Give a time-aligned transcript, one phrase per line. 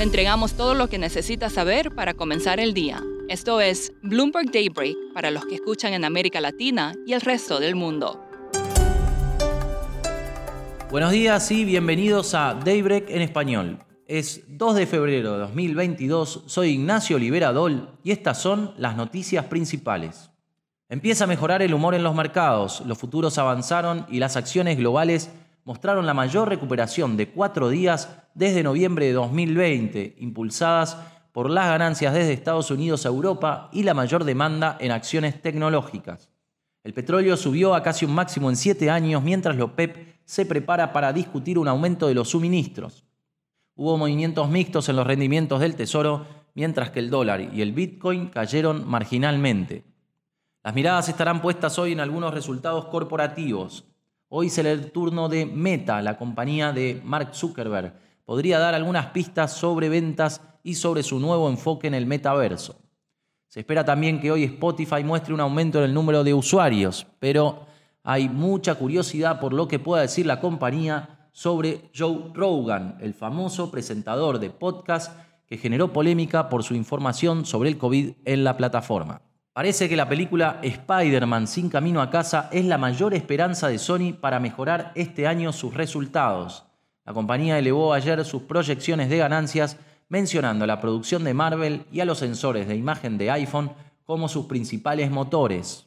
[0.00, 3.02] Le entregamos todo lo que necesita saber para comenzar el día.
[3.28, 7.74] Esto es Bloomberg Daybreak para los que escuchan en América Latina y el resto del
[7.74, 8.18] mundo.
[10.90, 13.78] Buenos días y bienvenidos a Daybreak en español.
[14.06, 20.30] Es 2 de febrero de 2022, soy Ignacio Liberadol y estas son las noticias principales.
[20.88, 25.30] Empieza a mejorar el humor en los mercados, los futuros avanzaron y las acciones globales
[25.64, 30.96] mostraron la mayor recuperación de cuatro días desde noviembre de 2020, impulsadas
[31.32, 36.30] por las ganancias desde Estados Unidos a Europa y la mayor demanda en acciones tecnológicas.
[36.82, 40.92] El petróleo subió a casi un máximo en siete años mientras la OPEP se prepara
[40.92, 43.04] para discutir un aumento de los suministros.
[43.74, 48.28] Hubo movimientos mixtos en los rendimientos del Tesoro, mientras que el dólar y el Bitcoin
[48.28, 49.84] cayeron marginalmente.
[50.62, 53.89] Las miradas estarán puestas hoy en algunos resultados corporativos.
[54.32, 57.92] Hoy será el turno de Meta, la compañía de Mark Zuckerberg.
[58.24, 62.76] Podría dar algunas pistas sobre ventas y sobre su nuevo enfoque en el metaverso.
[63.48, 67.66] Se espera también que hoy Spotify muestre un aumento en el número de usuarios, pero
[68.04, 73.72] hay mucha curiosidad por lo que pueda decir la compañía sobre Joe Rogan, el famoso
[73.72, 75.12] presentador de podcast
[75.44, 79.22] que generó polémica por su información sobre el COVID en la plataforma.
[79.52, 84.12] Parece que la película Spider-Man sin camino a casa es la mayor esperanza de Sony
[84.12, 86.66] para mejorar este año sus resultados.
[87.04, 89.76] La compañía elevó ayer sus proyecciones de ganancias
[90.08, 93.72] mencionando a la producción de Marvel y a los sensores de imagen de iPhone
[94.04, 95.86] como sus principales motores.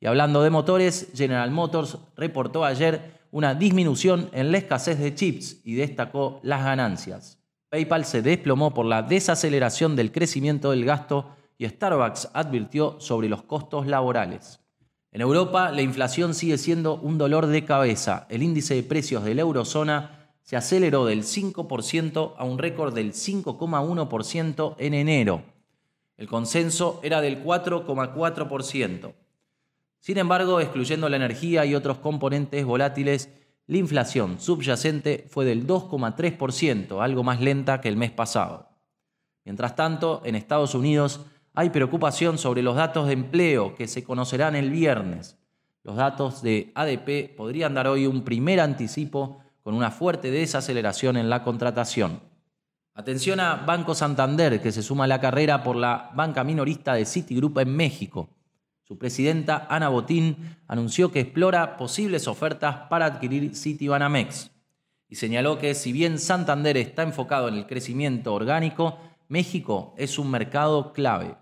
[0.00, 5.60] Y hablando de motores, General Motors reportó ayer una disminución en la escasez de chips
[5.62, 7.38] y destacó las ganancias.
[7.68, 13.42] PayPal se desplomó por la desaceleración del crecimiento del gasto y Starbucks advirtió sobre los
[13.42, 14.60] costos laborales.
[15.12, 18.26] En Europa, la inflación sigue siendo un dolor de cabeza.
[18.28, 23.12] El índice de precios de la eurozona se aceleró del 5% a un récord del
[23.12, 25.42] 5,1% en enero.
[26.16, 29.14] El consenso era del 4,4%.
[30.00, 33.30] Sin embargo, excluyendo la energía y otros componentes volátiles,
[33.66, 38.68] la inflación subyacente fue del 2,3%, algo más lenta que el mes pasado.
[39.44, 41.20] Mientras tanto, en Estados Unidos
[41.54, 45.38] hay preocupación sobre los datos de empleo que se conocerán el viernes.
[45.84, 51.30] Los datos de ADP podrían dar hoy un primer anticipo con una fuerte desaceleración en
[51.30, 52.20] la contratación.
[52.92, 57.06] Atención a Banco Santander, que se suma a la carrera por la banca minorista de
[57.06, 58.28] Citigroup en México.
[58.82, 64.50] Su presidenta, Ana Botín, anunció que explora posibles ofertas para adquirir Citibanamex
[65.08, 68.98] y señaló que si bien Santander está enfocado en el crecimiento orgánico,
[69.28, 71.36] México es un mercado clave.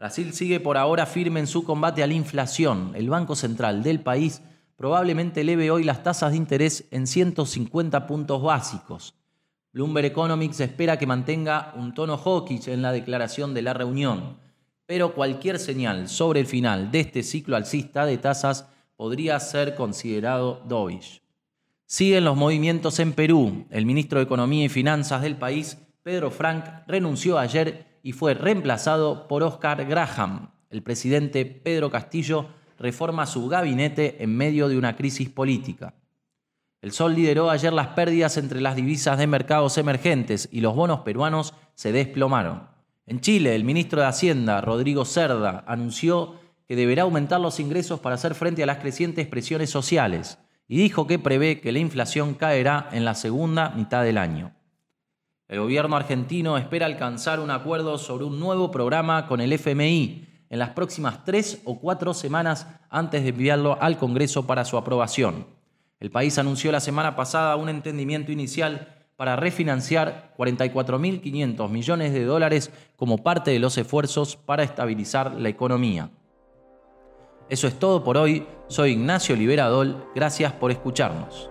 [0.00, 2.92] Brasil sigue por ahora firme en su combate a la inflación.
[2.94, 4.40] El Banco Central del país
[4.74, 9.14] probablemente eleve hoy las tasas de interés en 150 puntos básicos.
[9.74, 14.38] Bloomberg Economics espera que mantenga un tono hawkish en la declaración de la reunión,
[14.86, 20.62] pero cualquier señal sobre el final de este ciclo alcista de tasas podría ser considerado
[20.66, 21.20] dovish.
[21.84, 23.66] Siguen los movimientos en Perú.
[23.68, 29.28] El ministro de Economía y Finanzas del país, Pedro Frank, renunció ayer y fue reemplazado
[29.28, 30.50] por Oscar Graham.
[30.70, 35.94] El presidente Pedro Castillo reforma su gabinete en medio de una crisis política.
[36.80, 41.00] El Sol lideró ayer las pérdidas entre las divisas de mercados emergentes y los bonos
[41.00, 42.68] peruanos se desplomaron.
[43.06, 46.36] En Chile, el ministro de Hacienda, Rodrigo Cerda, anunció
[46.66, 50.38] que deberá aumentar los ingresos para hacer frente a las crecientes presiones sociales
[50.68, 54.54] y dijo que prevé que la inflación caerá en la segunda mitad del año.
[55.50, 60.58] El gobierno argentino espera alcanzar un acuerdo sobre un nuevo programa con el FMI en
[60.60, 65.48] las próximas tres o cuatro semanas antes de enviarlo al Congreso para su aprobación.
[65.98, 72.70] El país anunció la semana pasada un entendimiento inicial para refinanciar 44.500 millones de dólares
[72.94, 76.10] como parte de los esfuerzos para estabilizar la economía.
[77.48, 78.46] Eso es todo por hoy.
[78.68, 80.06] Soy Ignacio Liberadol.
[80.14, 81.50] Gracias por escucharnos.